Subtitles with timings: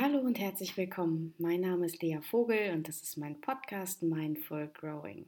[0.00, 1.34] Hallo und herzlich willkommen.
[1.38, 5.24] Mein Name ist Lea Vogel und das ist mein Podcast Mindful Growing.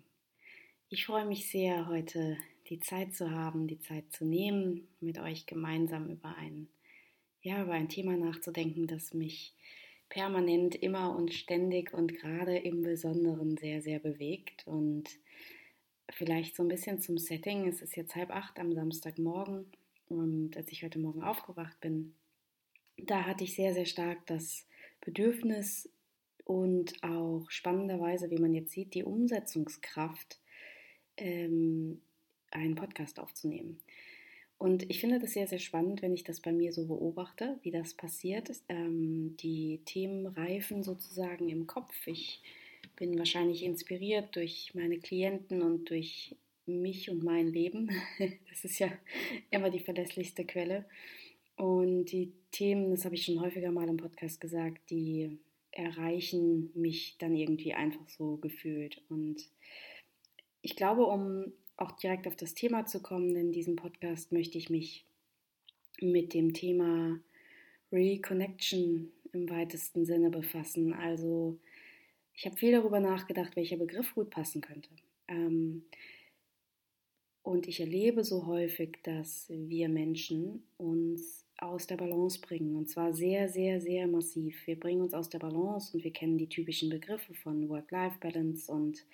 [0.89, 2.37] Ich freue mich sehr, heute
[2.69, 6.67] die Zeit zu haben, die Zeit zu nehmen, mit euch gemeinsam über ein,
[7.43, 9.55] ja, über ein Thema nachzudenken, das mich
[10.09, 14.67] permanent, immer und ständig und gerade im Besonderen sehr, sehr bewegt.
[14.67, 15.09] Und
[16.11, 17.69] vielleicht so ein bisschen zum Setting.
[17.69, 19.67] Es ist jetzt halb acht am Samstagmorgen
[20.09, 22.17] und als ich heute Morgen aufgewacht bin,
[22.99, 24.67] da hatte ich sehr, sehr stark das
[25.01, 25.89] Bedürfnis
[26.45, 30.41] und auch spannenderweise, wie man jetzt sieht, die Umsetzungskraft,
[31.17, 32.01] ähm,
[32.51, 33.81] einen Podcast aufzunehmen.
[34.59, 37.71] Und ich finde das sehr, sehr spannend, wenn ich das bei mir so beobachte, wie
[37.71, 38.51] das passiert.
[38.69, 42.07] Ähm, die Themen reifen sozusagen im Kopf.
[42.07, 42.41] Ich
[42.97, 47.91] bin wahrscheinlich inspiriert durch meine Klienten und durch mich und mein Leben.
[48.51, 48.91] Das ist ja
[49.51, 50.87] immer die verlässlichste Quelle.
[51.57, 55.39] Und die Themen, das habe ich schon häufiger mal im Podcast gesagt, die
[55.73, 59.03] erreichen mich dann irgendwie einfach so gefühlt.
[59.09, 59.43] Und
[60.63, 64.71] ich glaube, um auch direkt auf das Thema zu kommen, in diesem Podcast möchte ich
[64.71, 65.07] mich
[66.01, 67.19] mit dem Thema
[67.93, 70.93] Reconnection im weitesten Sinne befassen.
[70.93, 71.59] Also
[72.35, 74.91] ich habe viel darüber nachgedacht, welcher Begriff gut passen könnte.
[75.29, 75.85] Ähm,
[77.43, 82.77] und ich erlebe so häufig, dass wir Menschen uns aus der Balance bringen.
[82.77, 84.67] Und zwar sehr, sehr, sehr massiv.
[84.67, 89.05] Wir bringen uns aus der Balance und wir kennen die typischen Begriffe von Work-Life-Balance und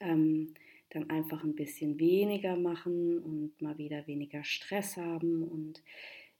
[0.00, 0.54] ähm,
[0.90, 5.42] dann einfach ein bisschen weniger machen und mal wieder weniger Stress haben.
[5.42, 5.82] Und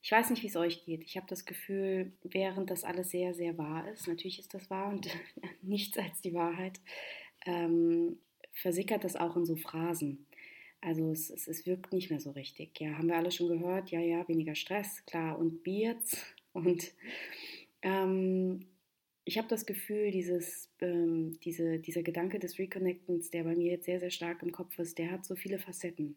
[0.00, 1.02] ich weiß nicht, wie es euch geht.
[1.02, 4.92] Ich habe das Gefühl, während das alles sehr, sehr wahr ist, natürlich ist das wahr
[4.92, 5.08] und
[5.62, 6.80] nichts als die Wahrheit,
[7.46, 8.18] ähm,
[8.52, 10.26] versickert das auch in so Phrasen.
[10.84, 12.78] Also es, es, es, wirkt nicht mehr so richtig.
[12.78, 16.18] Ja, haben wir alle schon gehört, ja, ja, weniger Stress, klar, und jetzt?
[16.52, 16.92] Und
[17.82, 18.66] ähm,
[19.24, 23.86] ich habe das Gefühl, dieses, ähm, diese, dieser Gedanke des Reconnectens, der bei mir jetzt
[23.86, 26.14] sehr, sehr stark im Kopf ist, der hat so viele Facetten.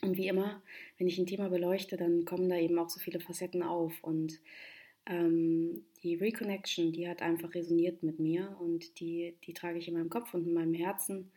[0.00, 0.62] Und wie immer,
[0.98, 3.92] wenn ich ein Thema beleuchte, dann kommen da eben auch so viele Facetten auf.
[4.04, 4.38] Und
[5.06, 9.94] ähm, die Reconnection, die hat einfach resoniert mit mir und die, die trage ich in
[9.94, 11.32] meinem Kopf und in meinem Herzen.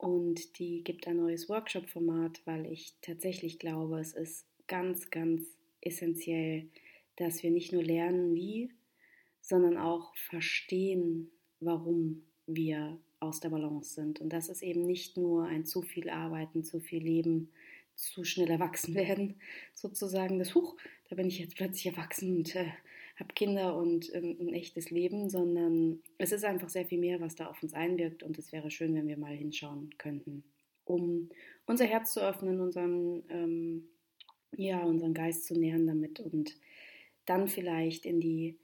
[0.00, 5.42] Und die gibt ein neues Workshop-Format, weil ich tatsächlich glaube, es ist ganz, ganz
[5.82, 6.70] essentiell,
[7.16, 8.72] dass wir nicht nur lernen, wie,
[9.42, 14.22] sondern auch verstehen, warum wir aus der Balance sind.
[14.22, 17.50] Und das ist eben nicht nur ein zu viel Arbeiten, zu viel Leben,
[17.94, 19.34] zu schnell erwachsen werden,
[19.74, 20.78] sozusagen das Huch,
[21.10, 22.72] da bin ich jetzt plötzlich erwachsen und äh,
[23.20, 27.36] habe Kinder und ähm, ein echtes Leben, sondern es ist einfach sehr viel mehr, was
[27.36, 30.42] da auf uns einwirkt und es wäre schön, wenn wir mal hinschauen könnten,
[30.84, 31.28] um
[31.66, 33.88] unser Herz zu öffnen, unseren, ähm,
[34.56, 36.56] ja, unseren Geist zu nähern damit und
[37.26, 38.58] dann vielleicht in die,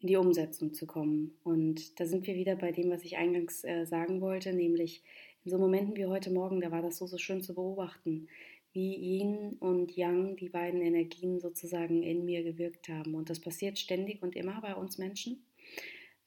[0.00, 1.36] in die Umsetzung zu kommen.
[1.44, 5.02] Und da sind wir wieder bei dem, was ich eingangs äh, sagen wollte, nämlich
[5.44, 8.28] in so Momenten wie heute Morgen, da war das so, so schön zu beobachten,
[8.72, 13.14] wie Yin und Yang, die beiden Energien sozusagen in mir gewirkt haben.
[13.14, 15.44] Und das passiert ständig und immer bei uns Menschen.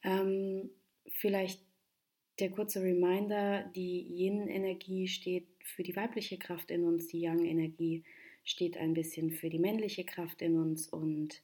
[0.02, 0.70] Ähm,
[1.08, 1.60] vielleicht
[2.38, 8.04] der kurze Reminder, die Yin-Energie steht für die weibliche Kraft in uns, die Yang-Energie
[8.44, 11.42] steht ein bisschen für die männliche Kraft in uns und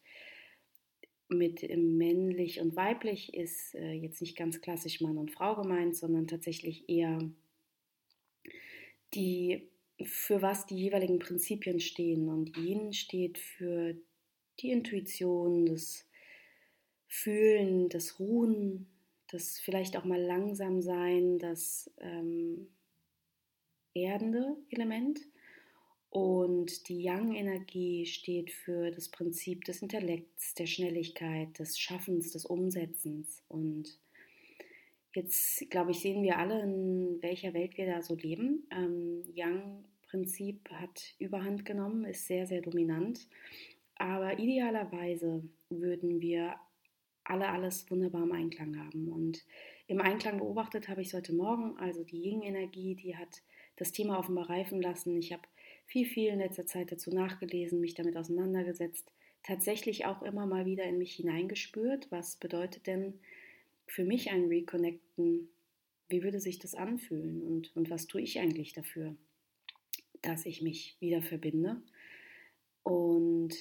[1.28, 6.26] mit männlich und weiblich ist äh, jetzt nicht ganz klassisch Mann und Frau gemeint, sondern
[6.26, 7.18] tatsächlich eher
[9.14, 9.71] die
[10.04, 12.28] für was die jeweiligen Prinzipien stehen.
[12.28, 13.94] Und Yin steht für
[14.60, 16.06] die Intuition, das
[17.08, 18.86] Fühlen, das Ruhen,
[19.30, 22.68] das vielleicht auch mal langsam sein, das ähm,
[23.94, 25.20] erdende Element.
[26.10, 33.42] Und die Yang-Energie steht für das Prinzip des Intellekts, der Schnelligkeit, des Schaffens, des Umsetzens.
[33.48, 33.98] Und
[35.14, 38.66] jetzt, glaube ich, sehen wir alle, in welcher Welt wir da so leben.
[38.70, 43.26] Ähm, Yang Prinzip hat überhand genommen, ist sehr, sehr dominant.
[43.94, 46.56] Aber idealerweise würden wir
[47.24, 49.08] alle alles wunderbar im Einklang haben.
[49.08, 49.42] Und
[49.86, 53.40] im Einklang beobachtet habe ich es heute Morgen, also die Yin-Energie, die hat
[53.76, 55.16] das Thema offenbar reifen lassen.
[55.16, 55.44] Ich habe
[55.86, 59.10] viel, viel in letzter Zeit dazu nachgelesen, mich damit auseinandergesetzt,
[59.42, 62.12] tatsächlich auch immer mal wieder in mich hineingespürt.
[62.12, 63.18] Was bedeutet denn
[63.86, 65.48] für mich ein Reconnecten?
[66.10, 69.16] Wie würde sich das anfühlen und, und was tue ich eigentlich dafür?
[70.22, 71.82] Dass ich mich wieder verbinde.
[72.82, 73.54] Und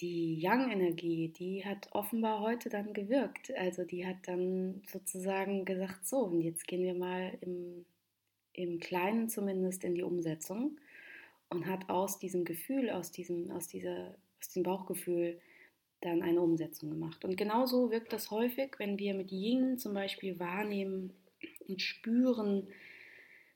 [0.00, 3.52] die Yang-Energie, die hat offenbar heute dann gewirkt.
[3.56, 7.84] Also die hat dann sozusagen gesagt, so, und jetzt gehen wir mal im,
[8.52, 10.78] im Kleinen zumindest in die Umsetzung
[11.50, 15.40] und hat aus diesem Gefühl, aus diesem, aus dieser, aus dem Bauchgefühl
[16.00, 17.24] dann eine Umsetzung gemacht.
[17.24, 21.12] Und genauso wirkt das häufig, wenn wir mit Yin zum Beispiel wahrnehmen
[21.68, 22.66] und spüren,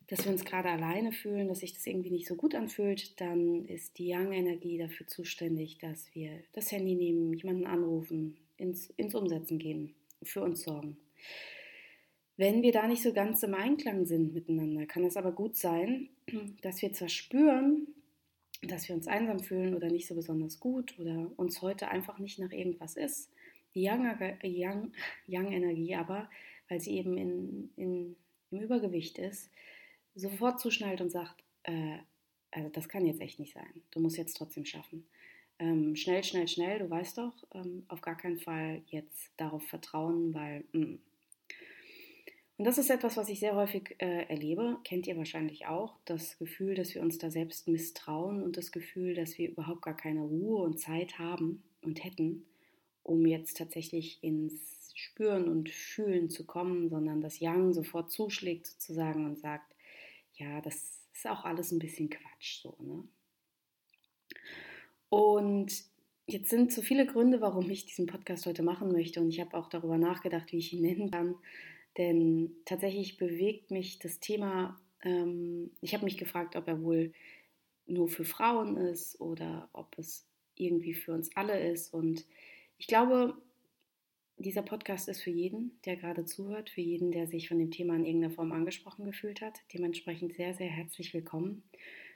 [0.09, 3.67] dass wir uns gerade alleine fühlen, dass sich das irgendwie nicht so gut anfühlt, dann
[3.67, 9.59] ist die Yang-Energie dafür zuständig, dass wir das Handy nehmen, jemanden anrufen, ins, ins Umsetzen
[9.59, 10.97] gehen, für uns sorgen.
[12.37, 16.11] Wenn wir da nicht so ganz im Einklang sind miteinander, kann es aber gut sein,
[16.63, 17.89] dass wir zwar spüren,
[18.63, 22.39] dass wir uns einsam fühlen oder nicht so besonders gut oder uns heute einfach nicht
[22.39, 23.31] nach irgendwas ist.
[23.75, 24.93] Die Yang-Energie Yang,
[25.27, 26.31] Yang aber,
[26.69, 28.17] weil sie eben in, in,
[28.51, 29.51] im Übergewicht ist,
[30.17, 31.99] sofort zuschnallt und sagt, äh,
[32.51, 33.83] also das kann jetzt echt nicht sein.
[33.91, 35.07] Du musst jetzt trotzdem schaffen.
[35.59, 40.35] Ähm, schnell, schnell, schnell, du weißt doch, ähm, auf gar keinen Fall jetzt darauf vertrauen,
[40.35, 40.99] weil mh, mm,
[42.59, 46.39] und das ist etwas, was ich sehr häufig äh, erlebe, kennt ihr wahrscheinlich auch, das
[46.39, 50.23] Gefühl, dass wir uns da selbst misstrauen und das Gefühl, dass wir überhaupt gar keine
[50.23, 52.47] Ruhe und Zeit haben und hätten,
[53.03, 59.27] um jetzt tatsächlich ins Spüren und Fühlen zu kommen, sondern das Yang sofort zuschlägt sozusagen
[59.27, 59.76] und sagt,
[60.37, 60.75] ja, das
[61.13, 63.05] ist auch alles ein bisschen Quatsch so, ne?
[65.09, 65.73] Und
[66.27, 69.57] jetzt sind so viele Gründe, warum ich diesen Podcast heute machen möchte und ich habe
[69.57, 71.37] auch darüber nachgedacht, wie ich ihn nennen kann.
[71.97, 77.13] Denn tatsächlich bewegt mich das Thema, ähm, ich habe mich gefragt, ob er wohl
[77.87, 81.95] nur für Frauen ist oder ob es irgendwie für uns alle ist.
[81.95, 82.27] Und
[82.79, 83.37] ich glaube,
[84.39, 87.97] dieser Podcast ist für jeden, der gerade zuhört, für jeden, der sich von dem Thema
[87.97, 89.61] in irgendeiner Form angesprochen gefühlt hat.
[89.73, 91.63] Dementsprechend sehr, sehr herzlich willkommen.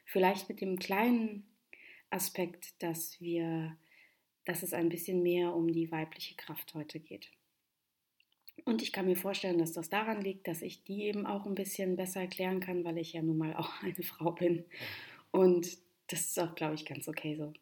[0.05, 1.44] Vielleicht mit dem kleinen
[2.11, 3.76] Aspekt, dass wir,
[4.44, 7.31] dass es ein bisschen mehr um die weibliche Kraft heute geht.
[8.64, 11.55] Und ich kann mir vorstellen, dass das daran liegt, dass ich die eben auch ein
[11.55, 14.64] bisschen besser erklären kann, weil ich ja nun mal auch eine Frau bin.
[15.31, 15.78] Und
[16.08, 17.52] das ist auch, glaube ich, ganz okay so.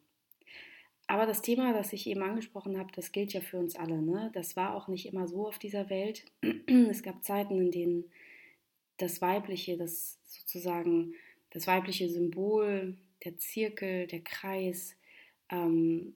[1.09, 4.03] Aber das Thema, das ich eben angesprochen habe, das gilt ja für uns alle.
[4.03, 4.31] Ne?
[4.35, 6.25] Das war auch nicht immer so auf dieser Welt.
[6.91, 8.05] Es gab Zeiten, in denen
[8.99, 11.15] das Weibliche, das sozusagen
[11.51, 14.97] das weibliche Symbol, der Zirkel, der Kreis,
[15.51, 16.15] ähm,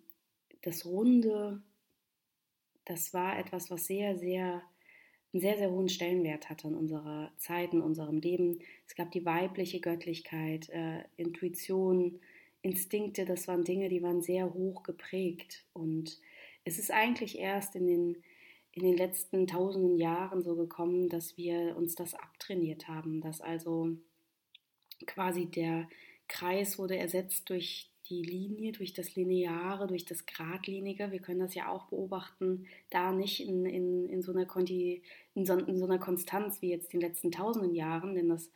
[0.60, 1.62] das Runde,
[2.84, 4.62] das war etwas, was sehr, sehr
[5.32, 8.58] einen sehr, sehr hohen Stellenwert hatte in unserer Zeit, in unserem Leben.
[8.86, 12.20] Es gab die weibliche Göttlichkeit, äh, Intuition,
[12.62, 15.64] Instinkte, das waren Dinge, die waren sehr hoch geprägt.
[15.72, 16.18] Und
[16.64, 18.16] es ist eigentlich erst in den,
[18.72, 23.90] in den letzten tausenden Jahren so gekommen, dass wir uns das abtrainiert haben, dass also
[25.06, 25.88] quasi der
[26.28, 31.10] Kreis wurde ersetzt durch die Linie, durch das Lineare, durch das Gradlinige.
[31.10, 35.02] Wir können das ja auch beobachten, da nicht in, in, in, so, einer Konti,
[35.34, 38.50] in, so, in so einer Konstanz wie jetzt in den letzten tausenden Jahren, denn das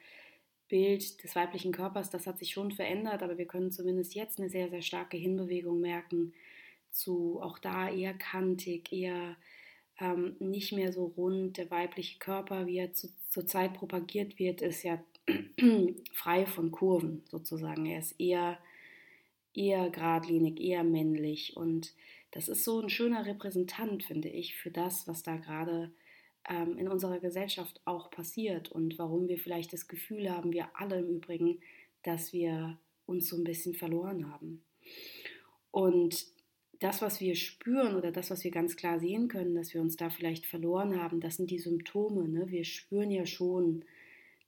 [0.68, 4.48] Bild des weiblichen Körpers, das hat sich schon verändert, aber wir können zumindest jetzt eine
[4.48, 6.32] sehr, sehr starke Hinbewegung merken
[6.90, 9.36] zu auch da eher kantig, eher
[10.00, 11.58] ähm, nicht mehr so rund.
[11.58, 15.02] Der weibliche Körper, wie er zu, zurzeit propagiert wird, ist ja
[16.12, 17.86] frei von Kurven sozusagen.
[17.86, 18.58] Er ist eher
[19.56, 21.56] eher geradlinig, eher männlich.
[21.56, 21.94] Und
[22.30, 25.90] das ist so ein schöner Repräsentant, finde ich, für das, was da gerade
[26.48, 30.98] ähm, in unserer Gesellschaft auch passiert und warum wir vielleicht das Gefühl haben, wir alle
[30.98, 31.60] im Übrigen,
[32.02, 34.62] dass wir uns so ein bisschen verloren haben.
[35.70, 36.26] Und
[36.80, 39.96] das, was wir spüren oder das, was wir ganz klar sehen können, dass wir uns
[39.96, 42.28] da vielleicht verloren haben, das sind die Symptome.
[42.28, 42.50] Ne?
[42.50, 43.84] Wir spüren ja schon,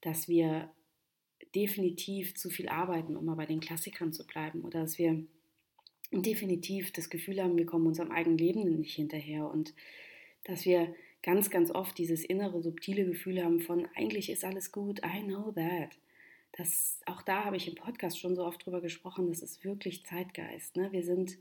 [0.01, 0.71] dass wir
[1.55, 4.63] definitiv zu viel arbeiten, um mal bei den Klassikern zu bleiben.
[4.63, 5.25] Oder dass wir
[6.13, 9.51] definitiv das Gefühl haben, wir kommen unserem eigenen Leben nicht hinterher.
[9.51, 9.75] Und
[10.45, 15.01] dass wir ganz, ganz oft dieses innere, subtile Gefühl haben von, eigentlich ist alles gut,
[15.05, 15.99] I know that.
[16.53, 20.05] Das, auch da habe ich im Podcast schon so oft drüber gesprochen, das ist wirklich
[20.05, 20.77] Zeitgeist.
[20.77, 20.91] Ne?
[20.93, 21.39] Wir sind,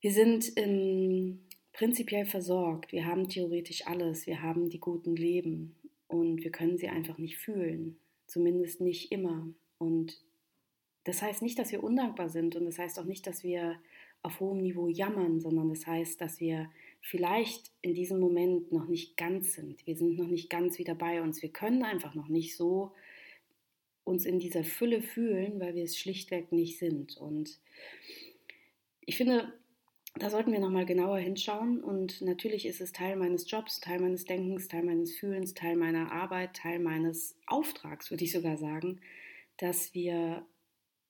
[0.00, 1.40] wir sind ähm,
[1.72, 5.76] prinzipiell versorgt, wir haben theoretisch alles, wir haben die guten Leben
[6.08, 7.98] und wir können sie einfach nicht fühlen.
[8.26, 9.48] Zumindest nicht immer.
[9.78, 10.20] Und
[11.04, 13.76] das heißt nicht, dass wir undankbar sind und das heißt auch nicht, dass wir
[14.22, 16.68] auf hohem Niveau jammern, sondern das heißt, dass wir
[17.06, 19.86] vielleicht in diesem Moment noch nicht ganz sind.
[19.86, 21.40] Wir sind noch nicht ganz wieder bei uns.
[21.40, 22.92] Wir können einfach noch nicht so
[24.02, 27.16] uns in dieser Fülle fühlen, weil wir es schlichtweg nicht sind.
[27.16, 27.60] Und
[29.02, 29.52] ich finde,
[30.16, 31.80] da sollten wir nochmal genauer hinschauen.
[31.80, 36.10] Und natürlich ist es Teil meines Jobs, Teil meines Denkens, Teil meines Fühlens, Teil meiner
[36.10, 39.00] Arbeit, Teil meines Auftrags, würde ich sogar sagen,
[39.58, 40.44] dass wir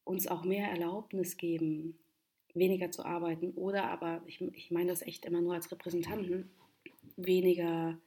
[0.05, 1.99] uns auch mehr Erlaubnis geben,
[2.57, 6.51] weniger zu arbeiten oder aber, ich, ich meine das echt immer nur als Repräsentanten,
[7.17, 7.99] weniger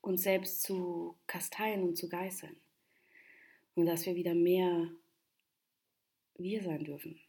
[0.00, 2.56] uns selbst zu kasteien und zu geißeln.
[3.74, 4.88] Und dass wir wieder mehr
[6.36, 7.20] wir sein dürfen.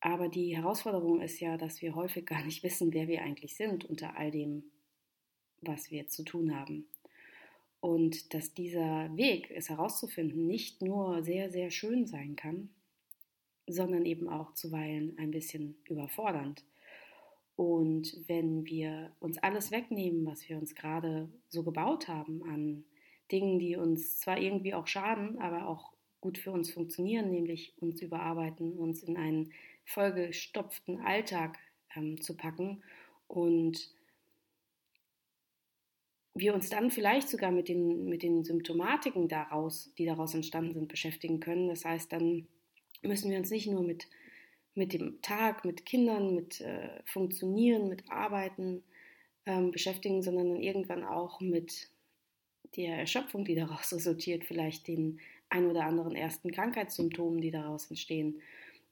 [0.00, 3.84] Aber die Herausforderung ist ja, dass wir häufig gar nicht wissen, wer wir eigentlich sind
[3.84, 4.64] unter all dem,
[5.60, 6.86] was wir zu tun haben.
[7.80, 12.70] Und dass dieser Weg, es herauszufinden, nicht nur sehr, sehr schön sein kann,
[13.66, 16.64] sondern eben auch zuweilen ein bisschen überfordernd.
[17.56, 22.84] Und wenn wir uns alles wegnehmen, was wir uns gerade so gebaut haben an
[23.30, 28.02] Dingen, die uns zwar irgendwie auch schaden, aber auch gut für uns funktionieren, nämlich uns
[28.02, 29.52] überarbeiten, uns in einen
[29.84, 31.58] vollgestopften Alltag
[31.94, 32.82] ähm, zu packen
[33.28, 33.90] und
[36.34, 40.88] wir uns dann vielleicht sogar mit den, mit den Symptomatiken daraus, die daraus entstanden sind,
[40.88, 41.68] beschäftigen können.
[41.68, 42.48] Das heißt, dann
[43.08, 44.06] müssen wir uns nicht nur mit,
[44.74, 48.82] mit dem Tag, mit Kindern, mit äh, Funktionieren, mit Arbeiten
[49.46, 51.88] ähm, beschäftigen, sondern dann irgendwann auch mit
[52.76, 58.40] der Erschöpfung, die daraus resultiert, vielleicht den ein oder anderen ersten Krankheitssymptomen, die daraus entstehen.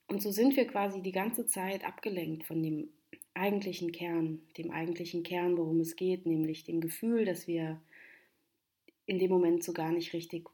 [0.07, 2.91] Und so sind wir quasi die ganze Zeit abgelenkt von dem
[3.35, 7.81] eigentlichen Kern, dem eigentlichen Kern, worum es geht, nämlich dem Gefühl, dass wir
[9.07, 10.49] in dem Moment so gar nicht richtig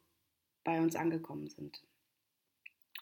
[0.65, 1.83] bei uns angekommen sind.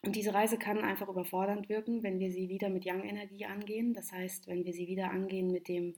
[0.06, 3.92] Und diese Reise kann einfach überfordernd wirken, wenn wir sie wieder mit Yang-Energie angehen.
[3.92, 5.96] Das heißt, wenn wir sie wieder angehen mit dem,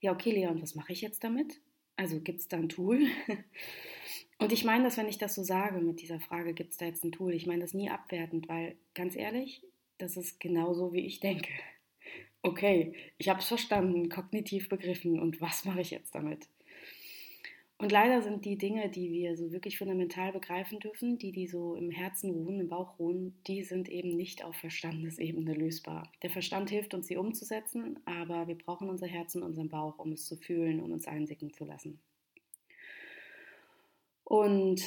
[0.00, 1.62] ja, okay, Leon, was mache ich jetzt damit?
[1.96, 3.06] Also gibt es da ein Tool?
[4.38, 6.84] Und ich meine das, wenn ich das so sage mit dieser Frage, gibt es da
[6.84, 7.32] jetzt ein Tool?
[7.32, 9.62] Ich meine das nie abwertend, weil ganz ehrlich,
[9.96, 11.50] das ist genauso, wie ich denke
[12.42, 16.48] okay, ich habe es verstanden, kognitiv begriffen und was mache ich jetzt damit?
[17.80, 21.76] Und leider sind die Dinge, die wir so wirklich fundamental begreifen dürfen, die, die so
[21.76, 26.10] im Herzen ruhen, im Bauch ruhen, die sind eben nicht auf Verstandesebene lösbar.
[26.22, 30.10] Der Verstand hilft uns, sie umzusetzen, aber wir brauchen unser Herz und unseren Bauch, um
[30.10, 32.00] es zu fühlen, um uns einsicken zu lassen.
[34.24, 34.82] Und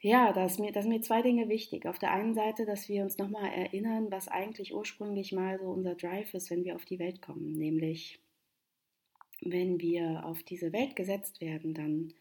[0.00, 1.84] ja, da sind mir, mir zwei Dinge wichtig.
[1.84, 5.94] Auf der einen Seite, dass wir uns nochmal erinnern, was eigentlich ursprünglich mal so unser
[5.94, 7.52] Drive ist, wenn wir auf die Welt kommen.
[7.52, 8.18] Nämlich,
[9.42, 12.14] wenn wir auf diese Welt gesetzt werden, dann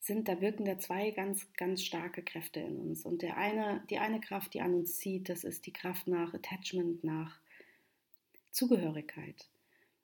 [0.00, 3.04] sind da wirken da zwei ganz, ganz starke Kräfte in uns.
[3.04, 6.34] Und der eine, die eine Kraft, die an uns zieht, das ist die Kraft nach
[6.34, 7.40] Attachment, nach
[8.50, 9.48] Zugehörigkeit.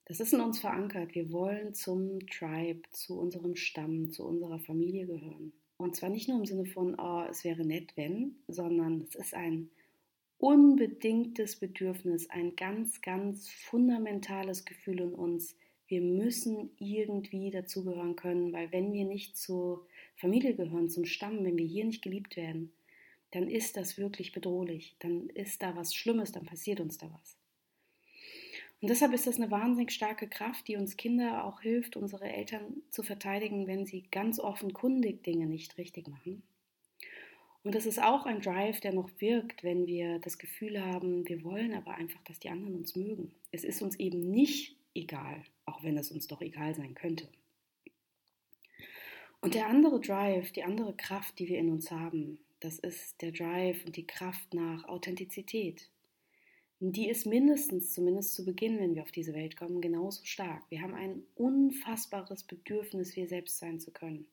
[0.07, 1.15] Das ist in uns verankert.
[1.15, 5.53] Wir wollen zum Tribe, zu unserem Stamm, zu unserer Familie gehören.
[5.77, 9.35] Und zwar nicht nur im Sinne von, oh, es wäre nett, wenn, sondern es ist
[9.35, 9.71] ein
[10.39, 15.57] unbedingtes Bedürfnis, ein ganz, ganz fundamentales Gefühl in uns.
[15.87, 19.87] Wir müssen irgendwie dazugehören können, weil wenn wir nicht zur
[20.17, 22.73] Familie gehören, zum Stamm, wenn wir hier nicht geliebt werden,
[23.33, 27.37] dann ist das wirklich bedrohlich, dann ist da was Schlimmes, dann passiert uns da was.
[28.81, 32.83] Und deshalb ist das eine wahnsinnig starke Kraft, die uns Kinder auch hilft, unsere Eltern
[32.91, 36.43] zu verteidigen, wenn sie ganz offenkundig Dinge nicht richtig machen.
[37.63, 41.43] Und das ist auch ein Drive, der noch wirkt, wenn wir das Gefühl haben, wir
[41.43, 43.33] wollen aber einfach, dass die anderen uns mögen.
[43.53, 45.43] Es ist uns eben nicht egal,
[45.75, 47.29] auch wenn es uns doch egal sein könnte.
[49.41, 53.33] Und der andere Drive, die andere Kraft, die wir in uns haben, das ist der
[53.33, 55.91] Drive und die Kraft nach Authentizität,
[56.81, 60.63] die ist mindestens, zumindest zu Beginn, wenn wir auf diese Welt kommen, genauso stark.
[60.71, 64.27] Wir haben ein unfassbares Bedürfnis, wir selbst sein zu können.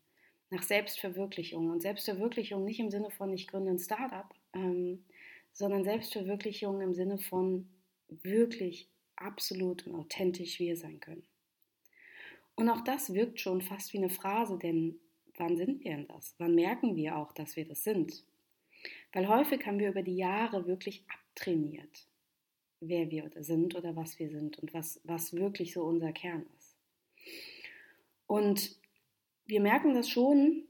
[0.50, 1.70] Nach Selbstverwirklichung.
[1.70, 5.06] Und Selbstverwirklichung nicht im Sinne von, ich gründe ein Startup, ähm,
[5.54, 7.70] sondern Selbstverwirklichung im Sinne von
[8.10, 11.24] wirklich absolut und authentisch wir sein können.
[12.56, 15.00] Und auch das wirkt schon fast wie eine Phrase, denn
[15.38, 16.36] wann sind wir denn das?
[16.38, 18.24] Wann merken wir auch, dass wir das sind?
[19.14, 22.08] Weil häufig haben wir über die Jahre wirklich abtrainiert
[22.82, 26.76] wer wir sind oder was wir sind und was, was wirklich so unser Kern ist.
[28.28, 28.76] Und
[29.46, 30.64] wir merken das schon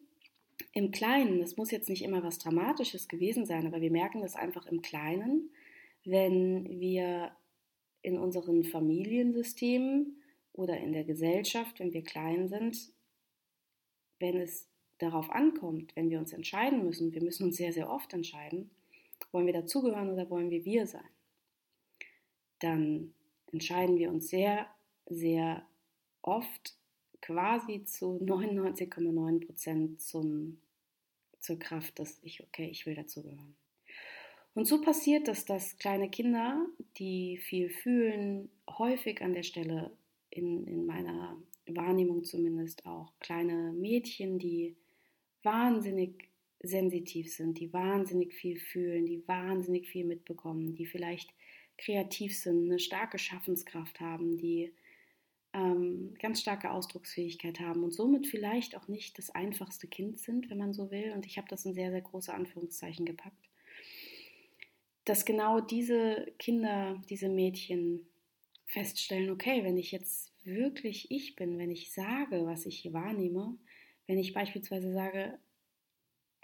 [0.74, 4.36] im Kleinen, das muss jetzt nicht immer was Dramatisches gewesen sein, aber wir merken das
[4.36, 5.50] einfach im Kleinen,
[6.04, 7.32] wenn wir
[8.02, 10.21] in unseren Familiensystemen
[10.54, 12.78] oder in der Gesellschaft, wenn wir klein sind,
[14.20, 14.68] wenn es
[14.98, 18.70] darauf ankommt, wenn wir uns entscheiden müssen, wir müssen uns sehr, sehr oft entscheiden,
[19.32, 21.10] wollen wir dazugehören oder wollen wir wir sein?
[22.62, 23.14] dann
[23.52, 24.68] entscheiden wir uns sehr,
[25.08, 25.66] sehr
[26.22, 26.76] oft
[27.22, 33.56] quasi zu 99,9 Prozent zur Kraft, dass ich, okay, ich will dazugehören.
[34.54, 36.66] Und so passiert es, dass kleine Kinder,
[36.98, 39.92] die viel fühlen, häufig an der Stelle,
[40.32, 44.76] in, in meiner Wahrnehmung zumindest auch, kleine Mädchen, die
[45.44, 46.30] wahnsinnig
[46.64, 51.34] sensitiv sind, die wahnsinnig viel fühlen, die wahnsinnig viel mitbekommen, die vielleicht
[51.78, 54.74] kreativ sind, eine starke Schaffenskraft haben, die
[55.54, 60.60] ähm, ganz starke Ausdrucksfähigkeit haben und somit vielleicht auch nicht das einfachste Kind sind, wenn
[60.60, 61.12] man so will.
[61.14, 63.50] Und ich habe das in sehr, sehr große Anführungszeichen gepackt.
[65.06, 68.08] dass genau diese Kinder, diese Mädchen
[68.72, 73.58] feststellen, okay, wenn ich jetzt wirklich ich bin, wenn ich sage, was ich hier wahrnehme,
[74.08, 75.38] wenn ich beispielsweise sage,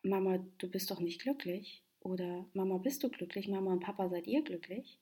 [0.04, 4.28] Mama, du bist doch nicht glücklich oder Mama, bist du glücklich, Mama und Papa, seid
[4.28, 5.00] ihr glücklich?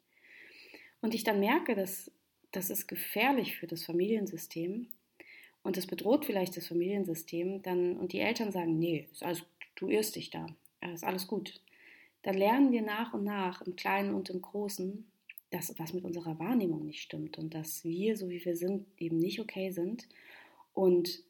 [1.02, 2.12] Und ich dann merke, dass
[2.52, 4.88] das ist gefährlich für das Familiensystem
[5.64, 9.90] und das bedroht vielleicht das Familiensystem, dann und die Eltern sagen, nee, ist alles, du
[9.90, 10.46] irrst dich da,
[10.94, 11.60] ist alles gut.
[12.22, 15.08] Dann lernen wir nach und nach im Kleinen und im Großen,
[15.52, 19.18] dass was mit unserer Wahrnehmung nicht stimmt und dass wir, so wie wir sind, eben
[19.18, 20.08] nicht okay sind.
[20.74, 21.24] Und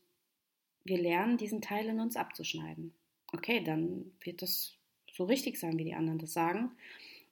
[0.84, 2.94] wir lernen, diesen Teil in uns abzuschneiden.
[3.34, 4.74] Okay, dann wird das
[5.12, 6.72] so richtig sein, wie die anderen das sagen.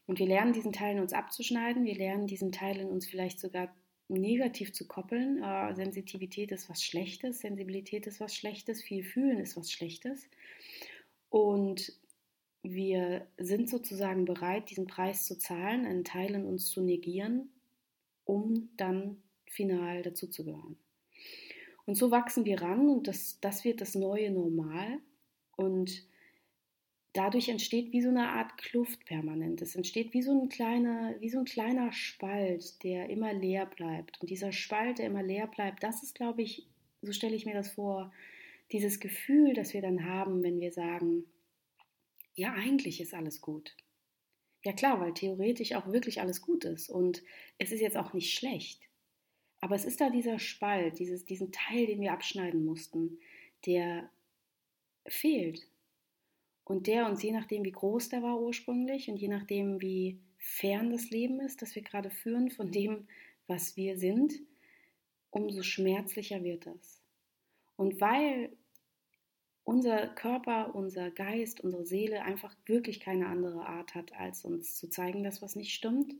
[0.05, 1.85] Und wir lernen, diesen Teil in uns abzuschneiden.
[1.85, 3.73] Wir lernen, diesen Teil in uns vielleicht sogar
[4.09, 5.41] negativ zu koppeln.
[5.41, 10.27] Äh, Sensitivität ist was Schlechtes, Sensibilität ist was Schlechtes, viel Fühlen ist was Schlechtes.
[11.29, 11.93] Und
[12.63, 17.49] wir sind sozusagen bereit, diesen Preis zu zahlen, einen Teil in uns zu negieren,
[18.23, 20.77] um dann final dazuzugehören.
[21.85, 24.99] Und so wachsen wir ran und das, das wird das neue Normal.
[25.57, 26.07] Und
[27.11, 29.61] dadurch entsteht wie so eine Art Kluft permanent.
[29.61, 34.21] Es entsteht wie so ein kleiner, wie so ein kleiner Spalt, der immer leer bleibt.
[34.21, 36.67] Und dieser Spalt, der immer leer bleibt, das ist, glaube ich,
[37.01, 38.13] so stelle ich mir das vor,
[38.71, 41.25] dieses Gefühl, das wir dann haben, wenn wir sagen,
[42.35, 43.75] ja, eigentlich ist alles gut.
[44.63, 47.21] Ja klar, weil theoretisch auch wirklich alles gut ist und
[47.57, 48.81] es ist jetzt auch nicht schlecht.
[49.59, 53.19] Aber es ist da dieser Spalt, dieses, diesen Teil, den wir abschneiden mussten,
[53.65, 54.09] der
[55.07, 55.67] fehlt.
[56.65, 60.91] Und der uns, je nachdem, wie groß der war ursprünglich und je nachdem, wie fern
[60.91, 63.07] das Leben ist, das wir gerade führen von dem,
[63.47, 64.33] was wir sind,
[65.29, 67.01] umso schmerzlicher wird das.
[67.75, 68.55] Und weil
[69.63, 74.89] unser Körper, unser Geist, unsere Seele einfach wirklich keine andere Art hat, als uns zu
[74.89, 76.13] zeigen, dass was nicht stimmt,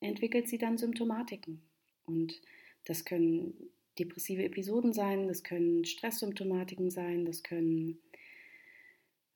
[0.00, 1.62] entwickelt sie dann Symptomatiken.
[2.06, 2.40] Und
[2.84, 3.54] das können
[3.98, 7.98] depressive Episoden sein, das können Stresssymptomatiken sein, das können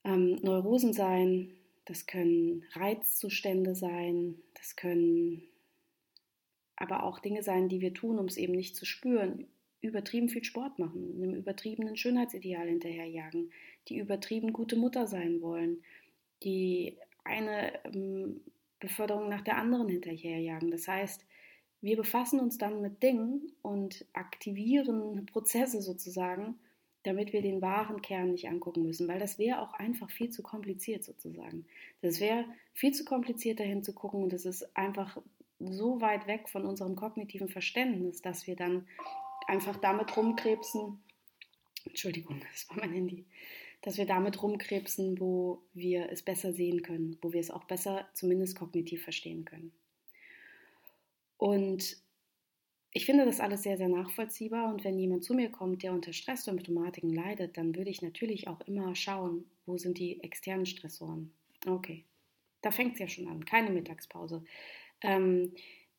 [0.04, 1.52] ähm, Neurosen sein,
[1.84, 5.42] das können Reizzustände sein, das können
[6.76, 9.46] aber auch Dinge sein, die wir tun, um es eben nicht zu spüren,
[9.80, 13.50] übertrieben viel Sport machen, einem übertriebenen Schönheitsideal hinterherjagen,
[13.88, 15.82] die übertrieben gute Mutter sein wollen,
[16.42, 18.40] die eine ähm,
[18.78, 20.70] Beförderung nach der anderen hinterherjagen.
[20.70, 21.24] Das heißt,
[21.82, 26.58] wir befassen uns dann mit Dingen und aktivieren Prozesse sozusagen,
[27.02, 30.42] damit wir den wahren Kern nicht angucken müssen, weil das wäre auch einfach viel zu
[30.42, 31.64] kompliziert sozusagen.
[32.02, 35.16] Das wäre viel zu kompliziert dahin zu gucken und es ist einfach
[35.58, 38.86] so weit weg von unserem kognitiven Verständnis, dass wir dann
[39.50, 41.02] einfach damit rumkrebsen,
[41.84, 43.26] Entschuldigung, das war mein Handy,
[43.82, 48.08] dass wir damit rumkrebsen, wo wir es besser sehen können, wo wir es auch besser
[48.14, 49.72] zumindest kognitiv verstehen können.
[51.36, 51.96] Und
[52.92, 56.12] ich finde das alles sehr, sehr nachvollziehbar und wenn jemand zu mir kommt, der unter
[56.12, 61.32] Stresssymptomatiken leidet, dann würde ich natürlich auch immer schauen, wo sind die externen Stressoren.
[61.66, 62.04] Okay,
[62.62, 64.44] da fängt es ja schon an, keine Mittagspause.
[65.02, 65.54] Ähm,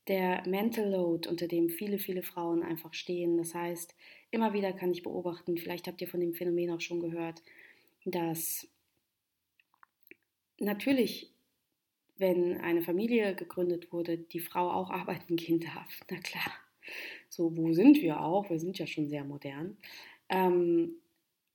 [0.08, 3.38] der Mental Load, unter dem viele, viele Frauen einfach stehen.
[3.38, 3.96] Das heißt,
[4.32, 7.44] immer wieder kann ich beobachten, vielleicht habt ihr von dem Phänomen auch schon gehört,
[8.06, 8.68] dass
[10.60, 11.32] natürlich,
[12.18, 16.00] wenn eine Familie gegründet wurde, die Frau auch arbeiten gehen darf.
[16.10, 16.52] Na klar.
[17.30, 18.50] So, wo sind wir auch?
[18.50, 19.78] Wir sind ja schon sehr modern.
[20.30, 20.96] Ähm,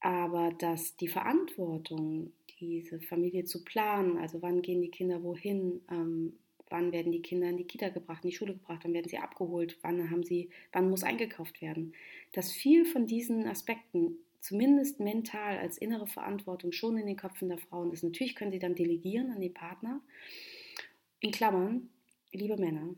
[0.01, 6.35] aber dass die Verantwortung, diese Familie zu planen, also wann gehen die Kinder wohin, ähm,
[6.71, 9.19] wann werden die Kinder in die Kita gebracht, in die Schule gebracht, wann werden sie
[9.19, 11.95] abgeholt, wann haben sie, wann muss eingekauft werden.
[12.33, 17.59] Dass viel von diesen Aspekten zumindest mental als innere Verantwortung schon in den Köpfen der
[17.59, 18.05] Frauen ist.
[18.05, 20.01] Natürlich können sie dann delegieren an den Partner.
[21.21, 21.89] In Klammern,
[22.33, 22.95] liebe Männer,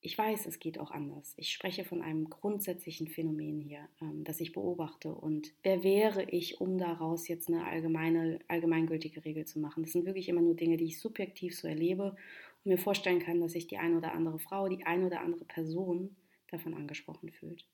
[0.00, 1.34] ich weiß, es geht auch anders.
[1.36, 5.12] Ich spreche von einem grundsätzlichen Phänomen hier, ähm, das ich beobachte.
[5.12, 9.82] Und wer wäre ich, um daraus jetzt eine allgemeine, allgemeingültige Regel zu machen?
[9.82, 12.16] Das sind wirklich immer nur Dinge, die ich subjektiv so erlebe
[12.64, 15.44] und mir vorstellen kann, dass sich die eine oder andere Frau, die eine oder andere
[15.44, 16.16] Person
[16.50, 17.64] davon angesprochen fühlt.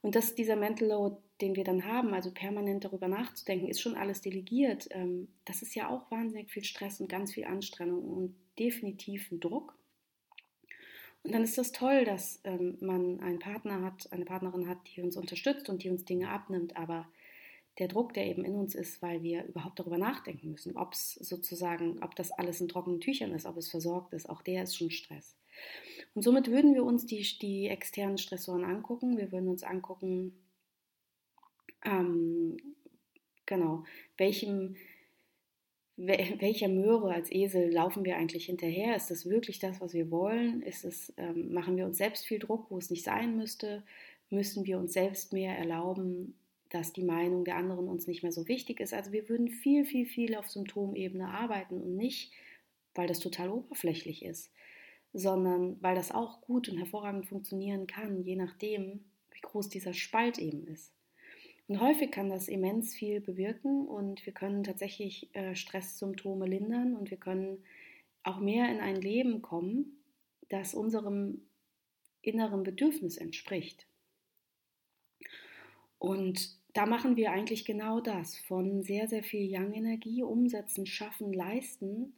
[0.00, 3.96] Und dass dieser Mental Load, den wir dann haben, also permanent darüber nachzudenken, ist schon
[3.96, 4.88] alles delegiert.
[4.90, 9.40] Ähm, das ist ja auch wahnsinnig viel Stress und ganz viel Anstrengung und definitiv ein
[9.40, 9.76] Druck.
[11.24, 15.02] Und dann ist das toll, dass ähm, man einen Partner hat, eine Partnerin hat, die
[15.02, 17.08] uns unterstützt und die uns Dinge abnimmt, aber
[17.78, 21.14] der Druck, der eben in uns ist, weil wir überhaupt darüber nachdenken müssen, ob es
[21.14, 24.76] sozusagen, ob das alles in trockenen Tüchern ist, ob es versorgt ist, auch der ist
[24.76, 25.36] schon Stress.
[26.14, 29.16] Und somit würden wir uns die, die externen Stressoren angucken.
[29.16, 30.32] Wir würden uns angucken,
[31.84, 32.56] ähm,
[33.46, 33.84] genau,
[34.16, 34.76] welchem,
[35.96, 38.96] welcher Möhre als Esel laufen wir eigentlich hinterher?
[38.96, 40.62] Ist das wirklich das, was wir wollen?
[40.62, 43.84] Ist es, ähm, machen wir uns selbst viel Druck, wo es nicht sein müsste?
[44.30, 46.38] Müssen wir uns selbst mehr erlauben,
[46.70, 48.92] dass die Meinung der anderen uns nicht mehr so wichtig ist?
[48.94, 52.32] Also wir würden viel, viel, viel auf Symptomebene arbeiten und nicht,
[52.94, 54.52] weil das total oberflächlich ist,
[55.12, 60.38] sondern weil das auch gut und hervorragend funktionieren kann, je nachdem, wie groß dieser Spalt
[60.38, 60.92] eben ist.
[61.68, 67.10] Und häufig kann das immens viel bewirken und wir können tatsächlich äh, Stresssymptome lindern und
[67.10, 67.62] wir können
[68.22, 70.02] auch mehr in ein Leben kommen,
[70.48, 71.42] das unserem
[72.22, 73.86] inneren Bedürfnis entspricht.
[75.98, 78.36] Und da machen wir eigentlich genau das.
[78.38, 82.12] Von sehr, sehr viel Yang-Energie, Umsetzen, Schaffen, Leisten,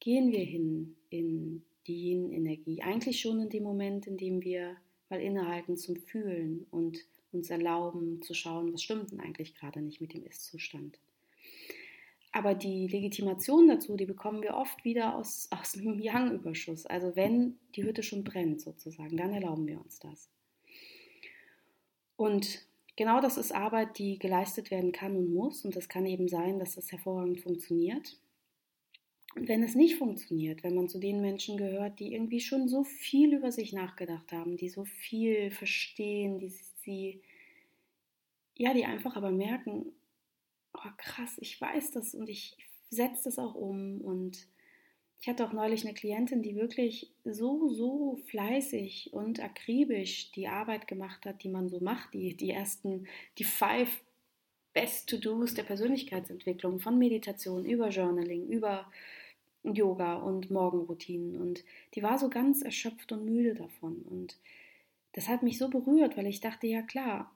[0.00, 2.82] gehen wir hin in die Yin-Energie.
[2.82, 4.76] Eigentlich schon in dem Moment, in dem wir
[5.10, 10.00] mal innehalten zum Fühlen und uns erlauben zu schauen, was stimmt denn eigentlich gerade nicht
[10.00, 10.98] mit dem Ist-Zustand.
[12.32, 16.84] Aber die Legitimation dazu, die bekommen wir oft wieder aus, aus einem Yang-Überschuss.
[16.84, 20.28] Also wenn die Hütte schon brennt sozusagen, dann erlauben wir uns das.
[22.16, 22.68] Und
[23.00, 25.64] genau das ist Arbeit, die geleistet werden kann und muss.
[25.64, 28.20] Und das kann eben sein, dass das hervorragend funktioniert.
[29.34, 32.84] Und wenn es nicht funktioniert, wenn man zu den Menschen gehört, die irgendwie schon so
[32.84, 37.22] viel über sich nachgedacht haben, die so viel verstehen, die sie,
[38.54, 39.94] ja, die einfach aber merken,
[40.74, 42.58] oh krass, ich weiß das und ich
[42.90, 44.02] setze das auch um.
[44.02, 44.46] Und
[45.20, 50.86] ich hatte auch neulich eine Klientin, die wirklich so, so fleißig und akribisch die Arbeit
[50.88, 53.06] gemacht hat, die man so macht, die, die ersten,
[53.36, 54.00] die five
[54.72, 58.90] Best To-Dos der Persönlichkeitsentwicklung, von Meditation über Journaling, über
[59.62, 61.36] Yoga und Morgenroutinen.
[61.36, 64.00] Und die war so ganz erschöpft und müde davon.
[64.02, 64.38] Und
[65.12, 67.30] das hat mich so berührt, weil ich dachte, ja klar,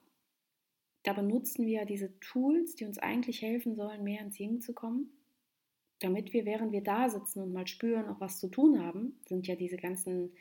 [1.03, 5.11] da benutzen wir diese Tools, die uns eigentlich helfen sollen, mehr ins Yin zu kommen,
[6.05, 9.47] damit wir, während wir da sitzen und mal spüren, auch was zu tun haben, sind
[9.47, 10.31] ja diese ganzen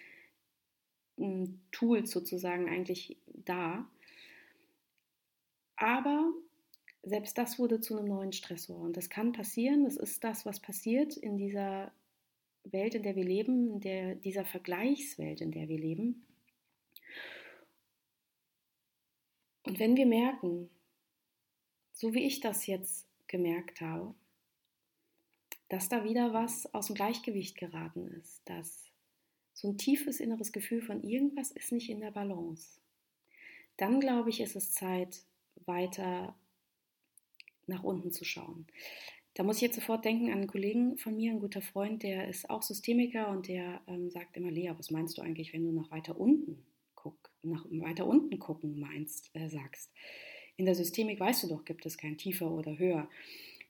[1.16, 3.88] hm, Tools sozusagen eigentlich da.
[5.77, 6.31] Aber
[7.03, 8.79] selbst das wurde zu einem neuen Stressor.
[8.79, 11.92] Und das kann passieren, das ist das, was passiert in dieser
[12.64, 16.27] Welt, in der wir leben, in der, dieser Vergleichswelt, in der wir leben.
[19.62, 20.68] Und wenn wir merken,
[21.92, 24.14] so wie ich das jetzt gemerkt habe,
[25.68, 28.90] dass da wieder was aus dem Gleichgewicht geraten ist, dass
[29.53, 32.81] so ein tiefes inneres Gefühl von irgendwas ist nicht in der Balance,
[33.77, 35.22] dann glaube ich, ist es Zeit,
[35.66, 36.35] weiter
[37.66, 38.66] nach unten zu schauen.
[39.35, 42.29] Da muss ich jetzt sofort denken an einen Kollegen von mir, ein guter Freund, der
[42.29, 45.72] ist auch Systemiker und der ähm, sagt immer, Lea, was meinst du eigentlich, wenn du
[45.72, 46.64] nach weiter unten
[47.05, 49.92] guck, nach weiter unten gucken meinst, äh, sagst.
[50.57, 53.09] In der Systemik weißt du doch, gibt es kein tiefer oder höher.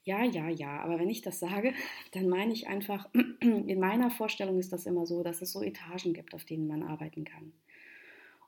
[0.05, 1.73] Ja, ja, ja, aber wenn ich das sage,
[2.13, 3.09] dann meine ich einfach,
[3.41, 6.83] in meiner Vorstellung ist das immer so, dass es so Etagen gibt, auf denen man
[6.83, 7.53] arbeiten kann.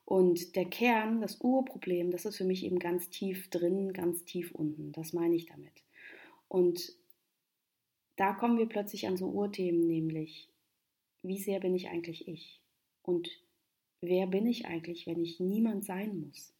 [0.04, 4.52] Und der Kern, das Urproblem, das ist für mich eben ganz tief drin, ganz tief
[4.52, 4.92] unten.
[4.92, 5.82] Das meine ich damit.
[6.48, 6.92] Und
[8.16, 10.48] da kommen wir plötzlich an so Urthemen, nämlich,
[11.22, 12.60] wie sehr bin ich eigentlich ich?
[13.02, 13.28] Und
[14.00, 16.52] Wer bin ich eigentlich, wenn ich niemand sein muss?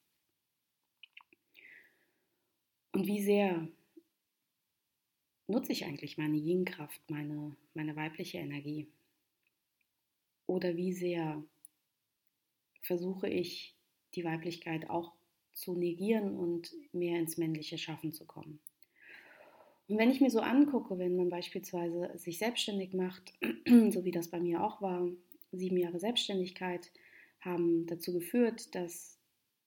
[2.93, 3.69] Und wie sehr
[5.49, 8.89] nutze ich eigentlich meine Yin-Kraft, meine, meine weibliche Energie?
[10.47, 11.43] Oder wie sehr
[12.83, 13.75] versuche ich,
[14.15, 15.13] die Weiblichkeit auch
[15.53, 18.61] zu negieren und mehr ins männliche Schaffen zu kommen?
[19.89, 23.33] Und wenn ich mir so angucke, wenn man beispielsweise sich selbstständig macht,
[23.91, 25.09] so wie das bei mir auch war,
[25.53, 26.91] sieben Jahre Selbstständigkeit,
[27.41, 29.19] haben dazu geführt, dass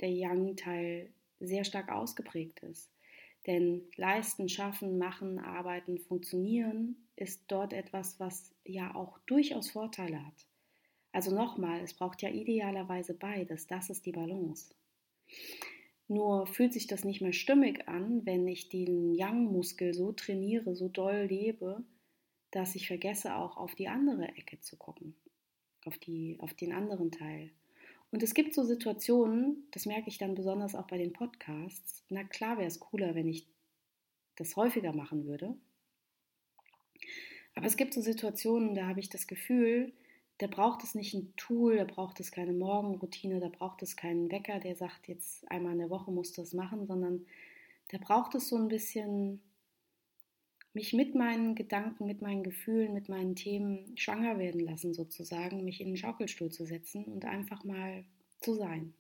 [0.01, 2.89] der Yang-Teil sehr stark ausgeprägt ist.
[3.47, 10.47] Denn leisten, schaffen, machen, arbeiten, funktionieren ist dort etwas, was ja auch durchaus Vorteile hat.
[11.11, 14.73] Also nochmal, es braucht ja idealerweise beides, das ist die Balance.
[16.07, 20.89] Nur fühlt sich das nicht mehr stimmig an, wenn ich den Yang-Muskel so trainiere, so
[20.89, 21.83] doll lebe,
[22.51, 25.15] dass ich vergesse, auch auf die andere Ecke zu gucken,
[25.85, 27.51] auf, die, auf den anderen Teil.
[28.11, 32.03] Und es gibt so Situationen, das merke ich dann besonders auch bei den Podcasts.
[32.09, 33.47] Na klar wäre es cooler, wenn ich
[34.35, 35.55] das häufiger machen würde.
[37.55, 39.93] Aber es gibt so Situationen, da habe ich das Gefühl,
[40.39, 44.31] da braucht es nicht ein Tool, da braucht es keine Morgenroutine, da braucht es keinen
[44.31, 47.25] Wecker, der sagt, jetzt einmal in der Woche musst du das machen, sondern
[47.89, 49.41] da braucht es so ein bisschen
[50.73, 55.81] mich mit meinen Gedanken, mit meinen Gefühlen, mit meinen Themen schwanger werden lassen, sozusagen, mich
[55.81, 58.05] in den Schaukelstuhl zu setzen und einfach mal
[58.41, 58.93] zu sein.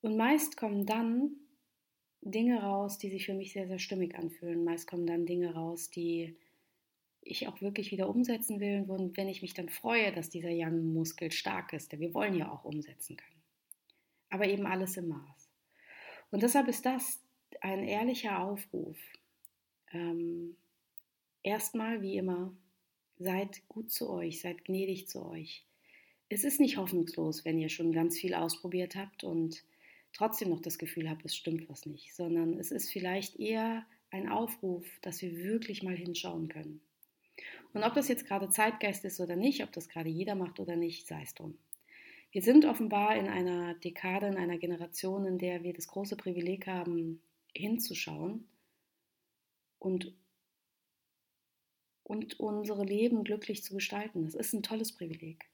[0.00, 1.32] Und meist kommen dann
[2.20, 4.64] Dinge raus, die sich für mich sehr, sehr stimmig anfühlen.
[4.64, 6.36] Meist kommen dann Dinge raus, die
[7.22, 8.84] ich auch wirklich wieder umsetzen will.
[8.86, 12.50] Und wenn ich mich dann freue, dass dieser Young-Muskel stark ist, denn wir wollen ja
[12.50, 13.42] auch umsetzen können.
[14.30, 15.50] Aber eben alles im Maß.
[16.30, 17.20] Und deshalb ist das
[17.60, 18.98] ein ehrlicher Aufruf.
[19.92, 20.56] Ähm,
[21.42, 22.52] erstmal, wie immer,
[23.18, 25.64] seid gut zu euch, seid gnädig zu euch.
[26.28, 29.64] Es ist nicht hoffnungslos, wenn ihr schon ganz viel ausprobiert habt und
[30.12, 34.28] trotzdem noch das Gefühl habt, es stimmt was nicht, sondern es ist vielleicht eher ein
[34.28, 36.80] Aufruf, dass wir wirklich mal hinschauen können.
[37.72, 40.76] Und ob das jetzt gerade Zeitgeist ist oder nicht, ob das gerade jeder macht oder
[40.76, 41.56] nicht, sei es drum.
[42.30, 46.66] Wir sind offenbar in einer Dekade, in einer Generation, in der wir das große Privileg
[46.66, 47.22] haben,
[47.54, 48.46] hinzuschauen
[49.78, 50.14] und,
[52.04, 54.24] und unsere Leben glücklich zu gestalten.
[54.24, 55.46] Das ist ein tolles Privileg.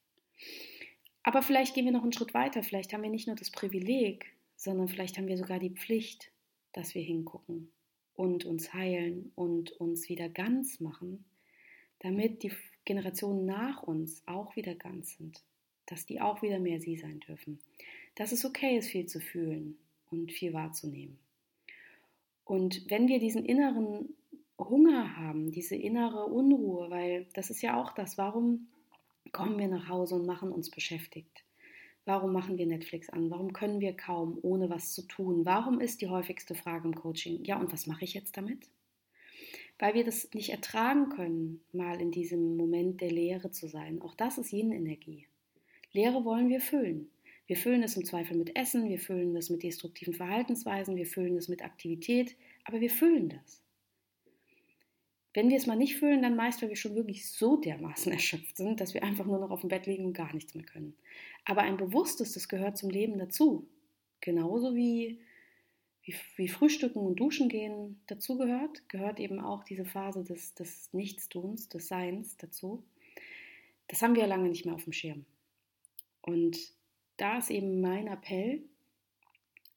[1.22, 2.62] Aber vielleicht gehen wir noch einen Schritt weiter.
[2.62, 6.30] Vielleicht haben wir nicht nur das Privileg, sondern vielleicht haben wir sogar die Pflicht,
[6.72, 7.70] dass wir hingucken
[8.14, 11.24] und uns heilen und uns wieder ganz machen,
[12.00, 12.52] damit die
[12.84, 15.42] Generationen nach uns auch wieder ganz sind,
[15.86, 17.58] dass die auch wieder mehr sie sein dürfen,
[18.14, 19.78] dass es okay ist, viel zu fühlen
[20.10, 21.18] und viel wahrzunehmen.
[22.44, 24.14] Und wenn wir diesen inneren
[24.58, 28.68] Hunger haben, diese innere Unruhe, weil das ist ja auch das, warum
[29.32, 31.44] kommen wir nach Hause und machen uns beschäftigt?
[32.04, 33.30] Warum machen wir Netflix an?
[33.30, 35.46] Warum können wir kaum ohne was zu tun?
[35.46, 38.68] Warum ist die häufigste Frage im Coaching, ja, und was mache ich jetzt damit?
[39.78, 44.02] Weil wir das nicht ertragen können, mal in diesem Moment der Leere zu sein.
[44.02, 45.26] Auch das ist Yin-Energie.
[45.92, 47.10] Leere wollen wir füllen.
[47.46, 51.36] Wir füllen es im Zweifel mit Essen, wir füllen es mit destruktiven Verhaltensweisen, wir füllen
[51.36, 53.62] es mit Aktivität, aber wir füllen das.
[55.34, 58.56] Wenn wir es mal nicht füllen, dann meist, weil wir schon wirklich so dermaßen erschöpft
[58.56, 60.96] sind, dass wir einfach nur noch auf dem Bett liegen und gar nichts mehr können.
[61.44, 63.68] Aber ein bewusstes, das gehört zum Leben dazu.
[64.20, 65.20] Genauso wie,
[66.02, 70.92] wie, wie Frühstücken und Duschen gehen dazu gehört, gehört eben auch diese Phase des, des
[70.94, 72.84] Nichtstuns, des Seins dazu.
[73.88, 75.26] Das haben wir lange nicht mehr auf dem Schirm.
[76.22, 76.56] Und
[77.16, 78.62] da ist eben mein Appell,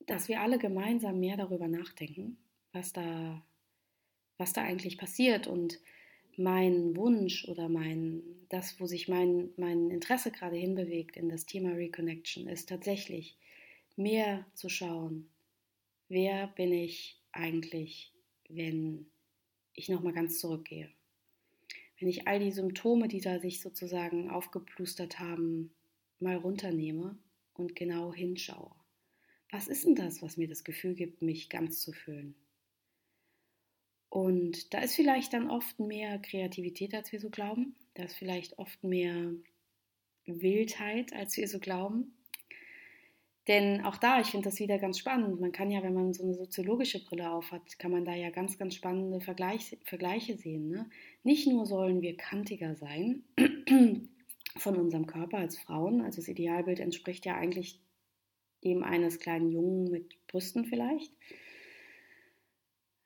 [0.05, 2.37] dass wir alle gemeinsam mehr darüber nachdenken,
[2.71, 3.43] was da,
[4.37, 5.79] was da eigentlich passiert und
[6.37, 11.71] mein Wunsch oder mein, das, wo sich mein, mein Interesse gerade hinbewegt in das Thema
[11.71, 13.37] Reconnection, ist tatsächlich
[13.95, 15.29] mehr zu schauen,
[16.09, 18.13] wer bin ich eigentlich,
[18.49, 19.07] wenn
[19.73, 20.89] ich nochmal ganz zurückgehe.
[21.99, 25.73] Wenn ich all die Symptome, die da sich sozusagen aufgeplustert haben,
[26.19, 27.17] mal runternehme
[27.57, 28.71] und genau hinschaue.
[29.51, 32.35] Was ist denn das, was mir das Gefühl gibt, mich ganz zu fühlen?
[34.09, 37.75] Und da ist vielleicht dann oft mehr Kreativität, als wir so glauben.
[37.93, 39.31] Da ist vielleicht oft mehr
[40.25, 42.13] Wildheit, als wir so glauben.
[43.47, 45.39] Denn auch da, ich finde das wieder ganz spannend.
[45.39, 48.57] Man kann ja, wenn man so eine soziologische Brille aufhat, kann man da ja ganz,
[48.57, 50.67] ganz spannende Vergleiche, Vergleiche sehen.
[50.67, 50.89] Ne?
[51.23, 53.23] Nicht nur sollen wir kantiger sein
[54.59, 57.79] von unserem Körper als Frauen, also das Idealbild entspricht ja eigentlich
[58.63, 61.11] dem eines kleinen Jungen mit Brüsten vielleicht.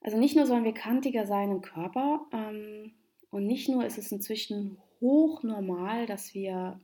[0.01, 2.93] Also nicht nur sollen wir kantiger sein im Körper ähm,
[3.29, 6.79] und nicht nur ist es inzwischen hochnormal, dass wir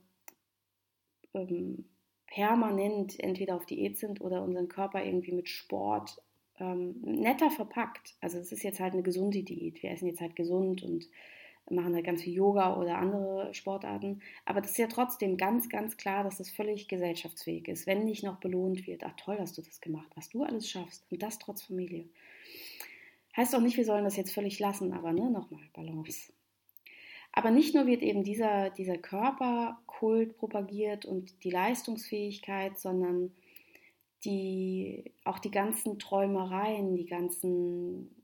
[1.33, 1.85] ähm,
[2.27, 6.21] permanent entweder auf Diät sind oder unseren Körper irgendwie mit Sport
[6.59, 8.15] ähm, netter verpackt.
[8.21, 9.81] Also es ist jetzt halt eine gesunde Diät.
[9.81, 11.07] Wir essen jetzt halt gesund und
[11.69, 14.21] machen halt ganz viel Yoga oder andere Sportarten.
[14.45, 18.23] Aber das ist ja trotzdem ganz, ganz klar, dass das völlig gesellschaftsfähig ist, wenn nicht
[18.23, 19.03] noch belohnt wird.
[19.03, 21.05] Ach toll, hast du das gemacht, was du alles schaffst.
[21.11, 22.05] Und das trotz Familie.
[23.35, 26.33] Heißt auch nicht, wir sollen das jetzt völlig lassen, aber ne, nochmal Balance.
[27.31, 33.31] Aber nicht nur wird eben dieser, dieser Körperkult propagiert und die Leistungsfähigkeit, sondern
[34.25, 38.16] die, auch die ganzen Träumereien, die ganzen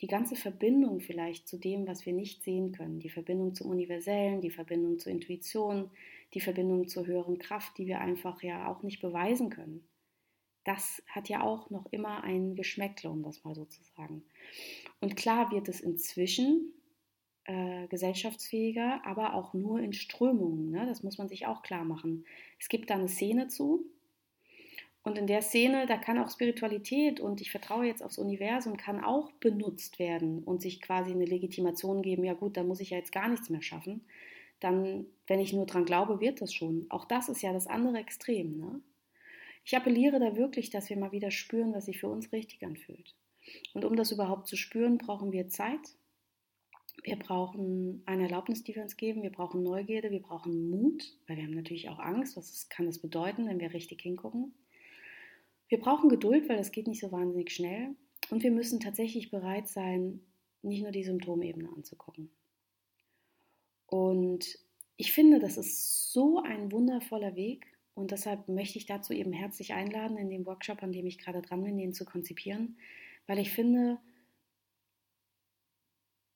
[0.00, 4.40] die ganze Verbindung vielleicht zu dem, was wir nicht sehen können, die Verbindung zum Universellen,
[4.40, 5.90] die Verbindung zur Intuition,
[6.34, 9.88] die Verbindung zur höheren Kraft, die wir einfach ja auch nicht beweisen können.
[10.64, 14.22] Das hat ja auch noch immer ein Geschmäckle, um das mal so zu sagen.
[15.00, 16.74] Und klar wird es inzwischen
[17.44, 20.70] äh, gesellschaftsfähiger, aber auch nur in Strömungen.
[20.70, 20.86] Ne?
[20.86, 22.26] Das muss man sich auch klar machen.
[22.60, 23.86] Es gibt da eine Szene zu,
[25.04, 29.02] und in der Szene, da kann auch Spiritualität und ich vertraue jetzt aufs Universum, kann
[29.02, 32.98] auch benutzt werden und sich quasi eine Legitimation geben, ja gut, dann muss ich ja
[32.98, 34.04] jetzt gar nichts mehr schaffen.
[34.60, 36.86] Dann, wenn ich nur dran glaube, wird das schon.
[36.90, 38.58] Auch das ist ja das andere Extrem.
[38.58, 38.80] Ne?
[39.64, 43.14] Ich appelliere da wirklich, dass wir mal wieder spüren, was sich für uns richtig anfühlt.
[43.74, 45.96] Und um das überhaupt zu spüren, brauchen wir Zeit.
[47.04, 49.22] Wir brauchen eine Erlaubnis, die wir uns geben.
[49.22, 50.10] Wir brauchen Neugierde.
[50.10, 52.36] Wir brauchen Mut, weil wir haben natürlich auch Angst.
[52.36, 54.52] Was kann das bedeuten, wenn wir richtig hingucken?
[55.68, 57.94] Wir brauchen Geduld, weil das geht nicht so wahnsinnig schnell.
[58.30, 60.20] Und wir müssen tatsächlich bereit sein,
[60.62, 62.30] nicht nur die Symptomebene anzugucken.
[63.86, 64.58] Und
[64.96, 67.66] ich finde, das ist so ein wundervoller Weg.
[67.94, 71.42] Und deshalb möchte ich dazu eben herzlich einladen, in dem Workshop, an dem ich gerade
[71.42, 72.78] dran bin, den zu konzipieren.
[73.26, 73.98] Weil ich finde,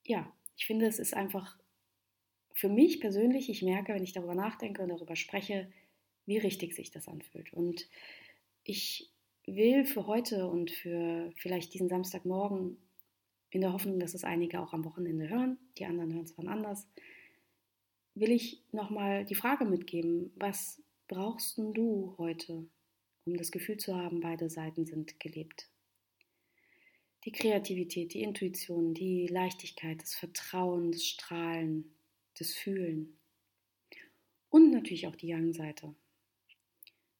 [0.04, 1.58] ja, ich finde, es ist einfach
[2.52, 5.70] für mich persönlich, ich merke, wenn ich darüber nachdenke und darüber spreche,
[6.26, 7.52] wie richtig sich das anfühlt.
[7.52, 7.88] Und
[8.64, 9.10] ich
[9.46, 12.76] will für heute und für vielleicht diesen Samstagmorgen,
[13.50, 16.48] in der Hoffnung, dass es einige auch am Wochenende hören, die anderen hören es wann
[16.48, 16.88] anders,
[18.14, 22.66] will ich nochmal die Frage mitgeben, was brauchst du heute,
[23.26, 25.68] um das Gefühl zu haben, beide Seiten sind gelebt?
[27.24, 31.94] Die Kreativität, die Intuition, die Leichtigkeit, das Vertrauen, das Strahlen,
[32.38, 33.18] das Fühlen.
[34.48, 35.94] Und natürlich auch die Yang-Seite.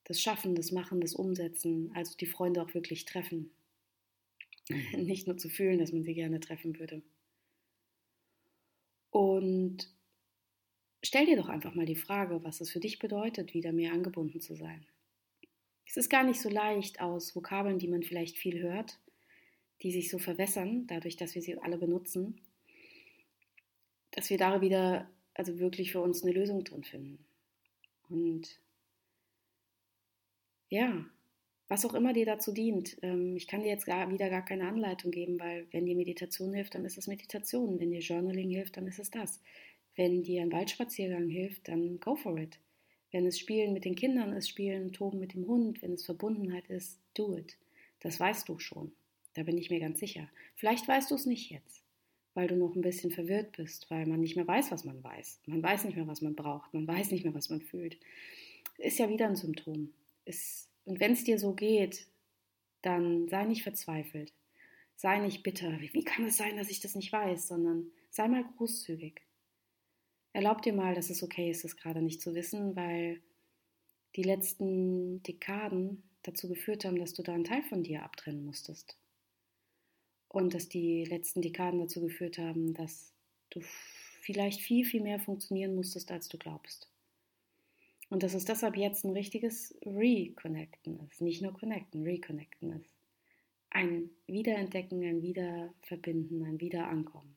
[0.05, 3.51] Das Schaffen, das Machen, das Umsetzen, also die Freunde auch wirklich treffen.
[4.97, 7.03] Nicht nur zu fühlen, dass man sie gerne treffen würde.
[9.11, 9.89] Und
[11.03, 14.41] stell dir doch einfach mal die Frage, was es für dich bedeutet, wieder mehr angebunden
[14.41, 14.87] zu sein.
[15.87, 18.99] Es ist gar nicht so leicht aus Vokabeln, die man vielleicht viel hört,
[19.83, 22.41] die sich so verwässern, dadurch, dass wir sie alle benutzen,
[24.13, 27.19] dass wir da wieder also wirklich für uns eine Lösung drin finden.
[28.09, 28.59] Und
[30.73, 31.05] ja,
[31.69, 32.97] was auch immer dir dazu dient.
[33.03, 36.55] Ähm, ich kann dir jetzt gar, wieder gar keine Anleitung geben, weil wenn dir Meditation
[36.55, 37.79] hilft, dann ist es Meditation.
[37.79, 39.41] Wenn dir Journaling hilft, dann ist es das.
[39.97, 42.59] Wenn dir ein Waldspaziergang hilft, dann go for it.
[43.11, 46.69] Wenn es Spielen mit den Kindern ist, Spielen, Toben mit dem Hund, wenn es Verbundenheit
[46.69, 47.59] ist, do it.
[48.01, 48.93] Das weißt du schon.
[49.35, 50.29] Da bin ich mir ganz sicher.
[50.57, 51.83] Vielleicht weißt du es nicht jetzt
[52.35, 55.43] weil du noch ein bisschen verwirrt bist, weil man nicht mehr weiß, was man weiß.
[55.45, 56.73] Man weiß nicht mehr, was man braucht.
[56.73, 57.99] Man weiß nicht mehr, was man fühlt.
[58.79, 59.93] Ist ja wieder ein Symptom.
[60.25, 62.07] Ist, und wenn es dir so geht,
[62.83, 64.33] dann sei nicht verzweifelt.
[64.97, 65.81] Sei nicht bitter.
[65.81, 67.49] Wie kann es sein, dass ich das nicht weiß?
[67.49, 69.21] Sondern sei mal großzügig.
[70.33, 73.21] Erlaub dir mal, dass es okay ist, es gerade nicht zu wissen, weil
[74.17, 78.97] die letzten Dekaden dazu geführt haben, dass du da einen Teil von dir abtrennen musstest
[80.29, 83.13] und dass die letzten Dekaden dazu geführt haben, dass
[83.51, 83.61] du
[84.21, 86.92] vielleicht viel, viel mehr funktionieren musstest, als du glaubst.
[88.13, 91.23] Und dass es deshalb jetzt ein richtiges Reconnecten ist.
[91.23, 92.95] Nicht nur Connecten, Reconnecten ist.
[93.71, 97.35] Ein Wiederentdecken, ein Wiederverbinden, ein Wiederankommen.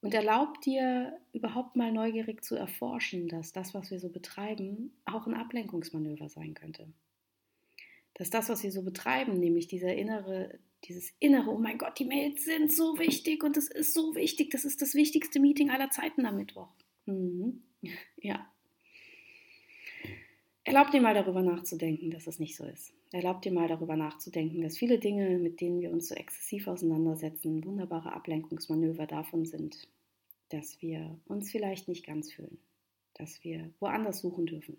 [0.00, 5.28] Und erlaubt dir überhaupt mal neugierig zu erforschen, dass das, was wir so betreiben, auch
[5.28, 6.88] ein Ablenkungsmanöver sein könnte.
[8.14, 12.04] Dass das, was wir so betreiben, nämlich dieser innere dieses innere, oh mein Gott, die
[12.04, 15.90] Mails sind so wichtig und es ist so wichtig, das ist das wichtigste Meeting aller
[15.90, 16.72] Zeiten am Mittwoch.
[17.04, 17.62] Mhm.
[18.16, 18.44] Ja.
[20.66, 22.92] Erlaubt dir mal darüber nachzudenken, dass es nicht so ist.
[23.12, 27.64] Erlaubt dir mal darüber nachzudenken, dass viele Dinge, mit denen wir uns so exzessiv auseinandersetzen,
[27.64, 29.88] wunderbare Ablenkungsmanöver davon sind,
[30.48, 32.58] dass wir uns vielleicht nicht ganz fühlen,
[33.14, 34.76] dass wir woanders suchen dürfen,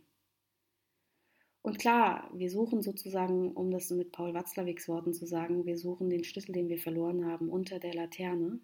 [1.68, 6.10] und klar, wir suchen sozusagen, um das mit Paul Watzlawicks Worten zu sagen, wir suchen
[6.10, 8.62] den Schlüssel, den wir verloren haben, unter der Laterne,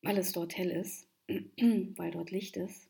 [0.00, 2.88] weil es dort hell ist, weil dort Licht ist.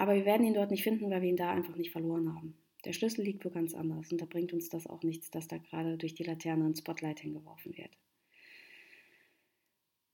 [0.00, 2.56] Aber wir werden ihn dort nicht finden, weil wir ihn da einfach nicht verloren haben.
[2.86, 5.58] Der Schlüssel liegt wo ganz anders und da bringt uns das auch nichts, dass da
[5.58, 7.90] gerade durch die Laterne ein Spotlight hingeworfen wird.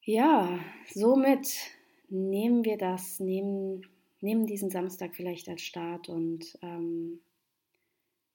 [0.02, 0.58] Ja,
[0.92, 1.70] somit
[2.08, 3.86] nehmen wir das, nehmen
[4.20, 7.20] nehmen diesen Samstag vielleicht als Start und ähm,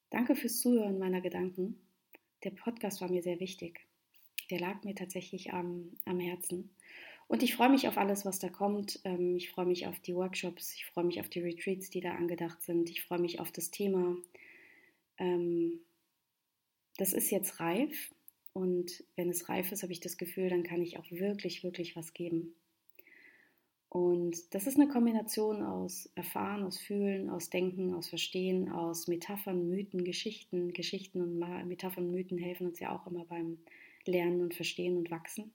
[0.10, 1.82] danke fürs Zuhören meiner Gedanken.
[2.46, 3.86] Der Podcast war mir sehr wichtig.
[4.52, 6.70] Der lag mir tatsächlich am, am Herzen.
[7.32, 9.00] Und ich freue mich auf alles, was da kommt.
[9.06, 12.12] Ähm, ich freue mich auf die Workshops, ich freue mich auf die Retreats, die da
[12.12, 12.90] angedacht sind.
[12.90, 14.18] Ich freue mich auf das Thema.
[15.18, 15.80] Ähm,
[16.98, 18.14] das ist jetzt reif.
[18.52, 21.96] Und wenn es reif ist, habe ich das Gefühl, dann kann ich auch wirklich, wirklich
[21.96, 22.54] was geben.
[23.88, 29.70] Und das ist eine Kombination aus Erfahren, aus Fühlen, aus Denken, aus Verstehen, aus Metaphern,
[29.70, 30.74] Mythen, Geschichten.
[30.74, 33.58] Geschichten und Metaphern, Mythen helfen uns ja auch immer beim
[34.06, 35.54] Lernen und Verstehen und Wachsen.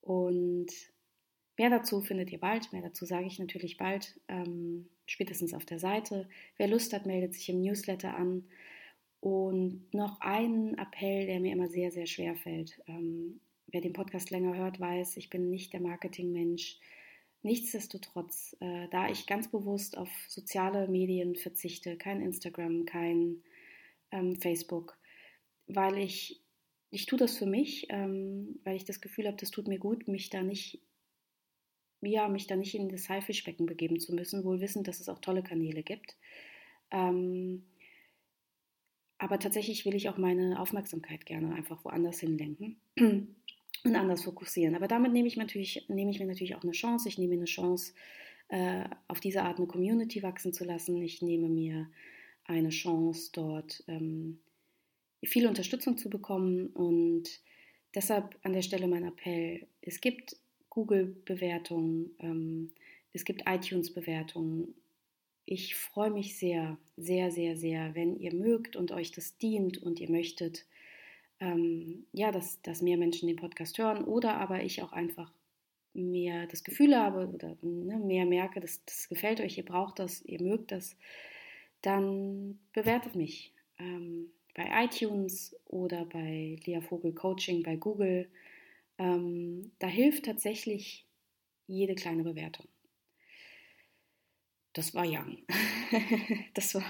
[0.00, 0.68] Und
[1.56, 5.78] mehr dazu findet ihr bald, mehr dazu sage ich natürlich bald, ähm, spätestens auf der
[5.78, 6.28] Seite.
[6.56, 8.44] Wer Lust hat, meldet sich im Newsletter an.
[9.20, 12.80] Und noch ein Appell, der mir immer sehr, sehr schwer fällt.
[12.86, 16.78] Ähm, wer den Podcast länger hört, weiß, ich bin nicht der Marketingmensch.
[17.42, 23.42] Nichtsdestotrotz, äh, da ich ganz bewusst auf soziale Medien verzichte, kein Instagram, kein
[24.10, 24.98] ähm, Facebook,
[25.66, 26.40] weil ich,
[26.90, 30.08] ich tue das für mich, ähm, weil ich das Gefühl habe, das tut mir gut,
[30.08, 30.80] mich da nicht,
[32.00, 35.18] ja, mich da nicht in das Haifischbecken begeben zu müssen, wohl wissend, dass es auch
[35.18, 36.16] tolle Kanäle gibt.
[36.90, 37.64] Ähm,
[39.18, 44.76] aber tatsächlich will ich auch meine Aufmerksamkeit gerne einfach woanders hinlenken und anders fokussieren.
[44.76, 47.08] Aber damit nehme ich, natürlich, nehme ich mir natürlich auch eine Chance.
[47.08, 47.94] Ich nehme mir eine Chance,
[48.48, 51.02] äh, auf diese Art eine Community wachsen zu lassen.
[51.02, 51.90] Ich nehme mir
[52.44, 54.38] eine Chance, dort ähm,
[55.24, 56.68] viel Unterstützung zu bekommen.
[56.68, 57.24] Und
[57.94, 60.36] deshalb an der Stelle mein Appell, es gibt
[60.70, 62.72] Google-Bewertungen, ähm,
[63.12, 64.74] es gibt iTunes-Bewertungen.
[65.44, 69.98] Ich freue mich sehr, sehr, sehr, sehr, wenn ihr mögt und euch das dient und
[69.98, 70.66] ihr möchtet,
[71.40, 75.32] ähm, ja, dass, dass mehr Menschen den Podcast hören oder aber ich auch einfach
[75.94, 80.22] mehr das Gefühl habe oder ne, mehr merke, dass das gefällt euch, ihr braucht das,
[80.22, 80.96] ihr mögt das,
[81.82, 88.28] dann bewertet mich ähm, bei iTunes oder bei Lea Vogel Coaching bei Google.
[88.98, 91.06] Ähm, da hilft tatsächlich
[91.68, 92.66] jede kleine Bewertung.
[94.72, 95.38] Das war Young.
[96.54, 96.84] das war,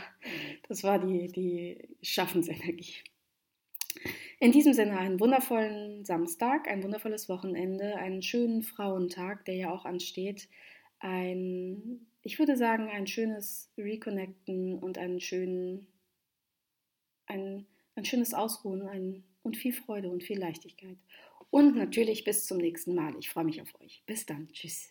[0.67, 2.95] das war die, die Schaffensenergie.
[4.41, 9.85] In diesem Sinne einen wundervollen Samstag, ein wundervolles Wochenende, einen schönen Frauentag, der ja auch
[9.85, 10.49] ansteht.
[11.01, 15.87] Ein, ich würde sagen, ein schönes Reconnecten und einen schönen,
[17.29, 20.99] ein, ein schönes Ausruhen ein, und viel Freude und viel Leichtigkeit.
[21.51, 23.15] Und natürlich bis zum nächsten Mal.
[23.19, 24.03] Ich freue mich auf euch.
[24.07, 24.49] Bis dann.
[24.53, 24.91] Tschüss.